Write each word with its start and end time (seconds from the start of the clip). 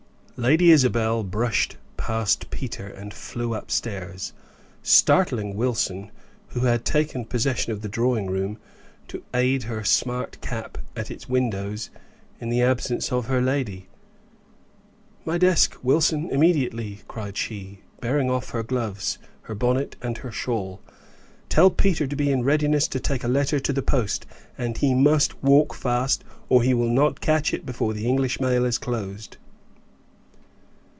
Lady 0.37 0.71
Isabel 0.71 1.21
brushed 1.23 1.77
past 1.97 2.49
Peter, 2.49 2.87
and 2.87 3.13
flew 3.13 3.53
upstairs, 3.53 4.33
startling 4.81 5.53
Wilson, 5.55 6.09
who 6.47 6.61
had 6.61 6.83
taken 6.83 7.25
possession 7.25 7.71
of 7.71 7.83
the 7.83 7.87
drawing 7.87 8.25
room 8.25 8.57
to 9.07 9.21
air 9.35 9.59
her 9.65 9.83
smart 9.83 10.41
cap 10.41 10.79
at 10.95 11.11
its 11.11 11.29
windows 11.29 11.91
in 12.39 12.49
the 12.49 12.59
absence 12.63 13.11
of 13.11 13.27
her 13.27 13.39
lady. 13.39 13.87
"My 15.25 15.37
desk, 15.37 15.77
Wilson, 15.83 16.31
immediately," 16.31 17.01
cried 17.07 17.37
she, 17.37 17.81
tearing 18.01 18.31
off 18.31 18.49
her 18.49 18.63
gloves, 18.63 19.19
her 19.43 19.53
bonnet, 19.53 19.95
and 20.01 20.17
her 20.19 20.31
shawl. 20.31 20.81
"Tell 21.49 21.69
Peter 21.69 22.07
to 22.07 22.15
be 22.15 22.31
in 22.31 22.41
readiness 22.43 22.87
to 22.87 22.99
take 22.99 23.23
a 23.23 23.27
letter 23.27 23.59
to 23.59 23.71
the 23.71 23.83
post; 23.83 24.25
and 24.57 24.75
he 24.75 24.95
must 24.95 25.43
walk 25.43 25.75
fast, 25.75 26.23
or 26.49 26.63
he 26.63 26.73
will 26.73 26.89
not 26.89 27.21
catch 27.21 27.53
it 27.53 27.63
before 27.63 27.93
the 27.93 28.07
English 28.07 28.39
mail 28.39 28.65
is 28.65 28.79
closed." 28.79 29.37